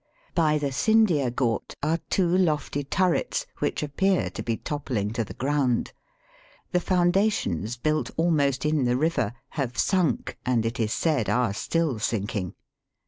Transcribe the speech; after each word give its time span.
By 0.33 0.57
the 0.57 0.71
Sindhia 0.71 1.29
ghat 1.29 1.75
are 1.83 1.99
two 2.09 2.27
lofty 2.35 2.83
turrets, 2.83 3.45
which 3.59 3.83
appear 3.83 4.31
to 4.31 4.41
be 4.41 4.57
toppling 4.57 5.13
to 5.13 5.23
the 5.23 5.35
ground. 5.35 5.93
The 6.71 6.79
foundations, 6.79 7.77
built 7.77 8.09
almost 8.17 8.65
in 8.65 8.85
the 8.85 8.97
river, 8.97 9.33
have 9.49 9.77
sunk, 9.77 10.39
and 10.43 10.65
it 10.65 10.79
is 10.79 10.91
said 10.91 11.29
are 11.29 11.53
still 11.53 11.99
sinking. 11.99 12.55